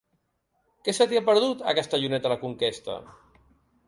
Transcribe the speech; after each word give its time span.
Què 0.87 0.95
se 0.99 1.05
t'hi 1.11 1.19
ha 1.19 1.23
perdut, 1.27 1.61
a 1.71 1.75
Castellonet 1.81 2.23
de 2.25 2.31
la 2.33 2.39
Conquesta? 2.45 2.97